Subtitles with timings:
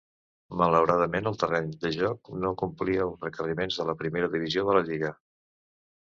[0.59, 4.83] Malauradament, el terreny de joc no complia els requeriments de la primera divisió de la
[4.89, 5.13] lliga.